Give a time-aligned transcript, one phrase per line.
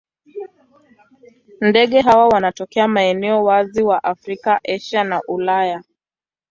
[1.61, 5.83] Ndege hawa wanatokea maeneo wazi wa Afrika, Asia na Ulaya.